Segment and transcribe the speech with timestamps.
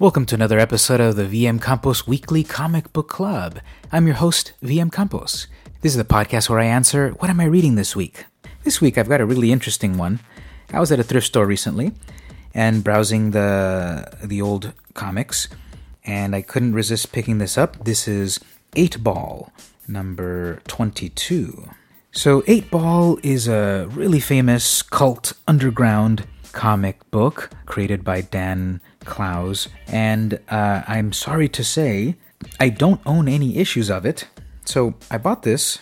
[0.00, 3.58] Welcome to another episode of the VM Campos Weekly Comic Book Club.
[3.92, 5.46] I'm your host, VM Campos.
[5.82, 8.24] This is the podcast where I answer, What am I reading this week?
[8.64, 10.20] This week I've got a really interesting one.
[10.72, 11.92] I was at a thrift store recently
[12.54, 15.48] and browsing the the old comics,
[16.06, 17.84] and I couldn't resist picking this up.
[17.84, 18.40] This is
[18.76, 19.52] 8 Ball,
[19.86, 21.68] number 22.
[22.10, 29.68] So, 8 Ball is a really famous cult underground comic book created by Dan Clowes,
[29.86, 32.16] and uh, I'm sorry to say,
[32.58, 34.26] I don't own any issues of it.
[34.64, 35.78] So I bought this,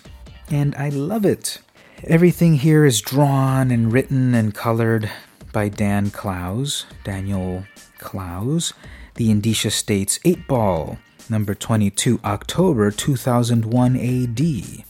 [0.51, 1.59] and I love it.
[2.05, 5.11] Everything here is drawn and written and colored
[5.53, 7.65] by Dan Clowes, Daniel
[7.99, 8.73] Clowes.
[9.17, 10.99] The indicia states 8 Ball,
[11.29, 14.85] number 22, October 2001 AD.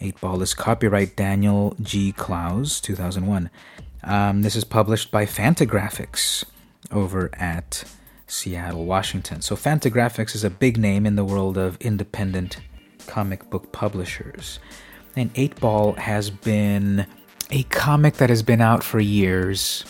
[0.00, 2.12] 8 Ball is copyright Daniel G.
[2.12, 3.50] Clowes, 2001.
[4.02, 6.44] Um, this is published by Fantagraphics
[6.94, 7.84] over at
[8.26, 9.42] Seattle, Washington.
[9.42, 12.58] So, Fantagraphics is a big name in the world of independent
[13.06, 14.58] comic book publishers.
[15.16, 17.06] And 8 Ball has been
[17.50, 19.84] a comic that has been out for years,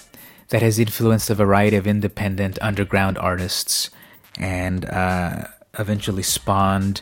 [0.48, 3.90] that has influenced a variety of independent underground artists,
[4.38, 5.44] and uh,
[5.78, 7.00] eventually spawned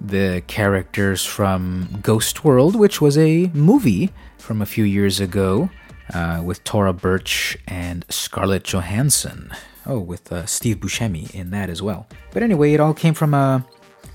[0.00, 5.68] the characters from Ghost World, which was a movie from a few years ago
[6.14, 9.50] uh, with Thora Birch and Scarlett Johansson.
[9.86, 12.06] Oh, with uh, Steve Buscemi in that as well.
[12.32, 13.64] But anyway, it all came from a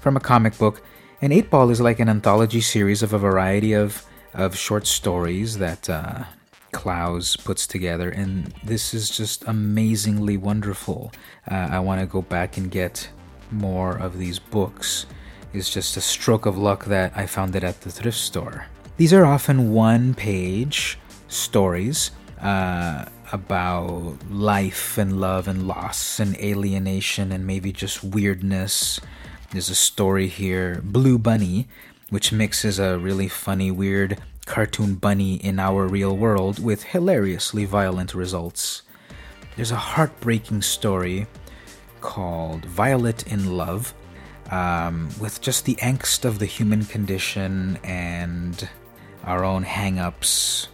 [0.01, 0.83] from a comic book.
[1.21, 5.57] And Eight Ball is like an anthology series of a variety of of short stories
[5.59, 6.23] that uh,
[6.73, 11.11] Clowes puts together, and this is just amazingly wonderful.
[11.49, 13.09] Uh, I want to go back and get
[13.51, 15.05] more of these books.
[15.53, 18.65] It's just a stroke of luck that I found it at the thrift store.
[18.97, 20.97] These are often one page
[21.33, 28.99] stories uh, about life and love and loss and alienation and maybe just weirdness.
[29.51, 31.67] There's a story here, Blue Bunny,
[32.09, 38.13] which mixes a really funny, weird cartoon bunny in our real world with hilariously violent
[38.13, 38.81] results.
[39.55, 41.27] There's a heartbreaking story
[42.01, 43.93] called Violet in Love,
[44.51, 48.67] um, with just the angst of the human condition and
[49.23, 50.67] our own hang ups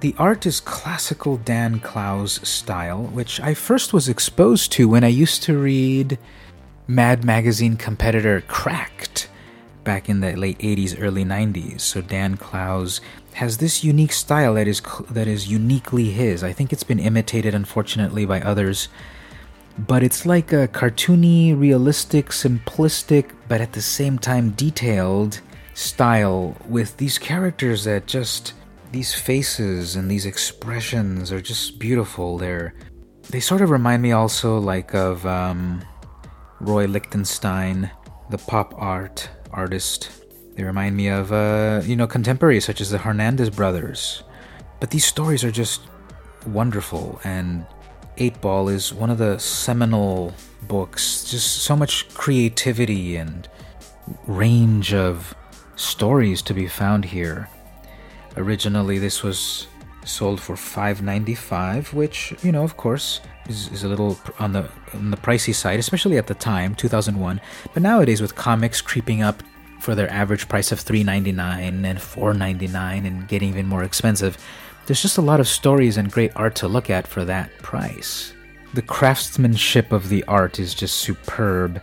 [0.00, 5.08] the art is classical Dan Clowes style, which I first was exposed to when I
[5.08, 6.18] used to read
[6.86, 9.28] Mad Magazine competitor Cracked
[9.84, 11.82] back in the late 80s, early 90s.
[11.82, 13.00] So Dan Clowes
[13.34, 16.42] has this unique style that is that is uniquely his.
[16.42, 18.88] I think it's been imitated unfortunately by others,
[19.78, 25.40] but it's like a cartoony, realistic, simplistic, but at the same time detailed
[25.74, 28.54] style with these characters that just
[28.94, 32.38] these faces and these expressions are just beautiful.
[32.38, 32.74] They're
[33.28, 35.82] they sort of remind me also like of um,
[36.60, 37.90] Roy Lichtenstein,
[38.30, 40.10] the pop art artist.
[40.54, 44.22] They remind me of uh, you know contemporaries such as the Hernandez brothers.
[44.78, 45.80] But these stories are just
[46.46, 47.66] wonderful, and
[48.18, 50.32] Eight Ball is one of the seminal
[50.68, 51.24] books.
[51.24, 53.48] Just so much creativity and
[54.28, 55.34] range of
[55.74, 57.48] stories to be found here.
[58.36, 59.66] Originally, this was
[60.04, 65.10] sold for 5.95, which you know, of course, is, is a little on the on
[65.10, 67.40] the pricey side, especially at the time, 2001.
[67.72, 69.42] But nowadays, with comics creeping up
[69.80, 74.38] for their average price of 3.99 and 4.99 and getting even more expensive,
[74.86, 78.32] there's just a lot of stories and great art to look at for that price.
[78.72, 81.80] The craftsmanship of the art is just superb.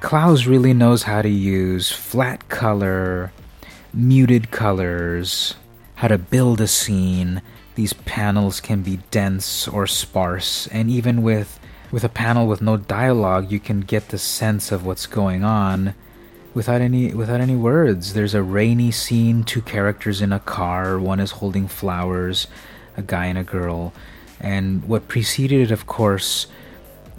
[0.00, 3.32] Clowes really knows how to use flat color,
[3.96, 5.54] muted colors,
[5.96, 7.40] how to build a scene.
[7.74, 11.58] These panels can be dense or sparse, and even with
[11.90, 15.94] with a panel with no dialogue, you can get the sense of what's going on
[16.52, 18.12] without any without any words.
[18.12, 22.46] There's a rainy scene, two characters in a car, one is holding flowers,
[22.96, 23.92] a guy and a girl.
[24.40, 26.46] And what preceded it, of course,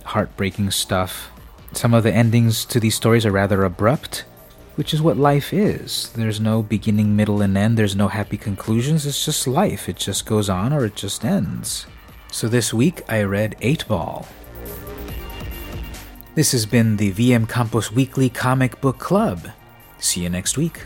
[0.06, 1.31] heartbreaking stuff.
[1.74, 4.25] Some of the endings to these stories are rather abrupt,
[4.78, 6.10] which is what life is.
[6.14, 7.78] There's no beginning, middle, and end.
[7.78, 9.08] There's no happy conclusions.
[9.08, 9.90] It's just life.
[9.90, 11.88] It just goes on or it just ends.
[12.32, 14.28] So this week I read 8 Ball.
[16.36, 19.50] This has been the VM Campos Weekly Comic Book Club.
[19.98, 20.86] See you next week.